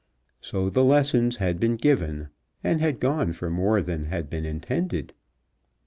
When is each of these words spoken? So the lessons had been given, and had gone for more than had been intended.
So 0.39 0.67
the 0.71 0.83
lessons 0.83 1.35
had 1.35 1.59
been 1.59 1.75
given, 1.75 2.29
and 2.63 2.81
had 2.81 2.99
gone 2.99 3.33
for 3.33 3.51
more 3.51 3.83
than 3.83 4.05
had 4.05 4.31
been 4.31 4.45
intended. 4.45 5.13